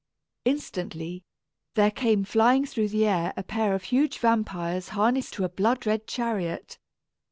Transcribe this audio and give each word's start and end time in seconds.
Instantly, 0.45 1.21
there 1.75 1.91
came 1.91 2.23
flying 2.23 2.65
through 2.65 2.87
the 2.87 3.05
air 3.05 3.35
a 3.37 3.43
pair 3.43 3.75
of 3.75 3.83
huge 3.83 4.17
vampires 4.17 4.89
harnessed 4.97 5.35
to 5.35 5.43
a 5.43 5.49
blood 5.49 5.85
red 5.85 6.07
chariot. 6.07 6.79